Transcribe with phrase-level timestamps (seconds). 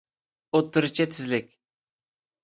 [0.59, 1.51] ئوتتۇرىچە تېزلىك